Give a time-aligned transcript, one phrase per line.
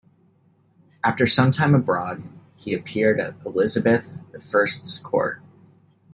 [1.03, 2.23] After some time abroad,
[2.55, 5.43] he appeared at Elizabeth the First's court.